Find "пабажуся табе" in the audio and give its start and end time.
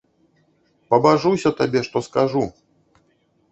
0.93-1.79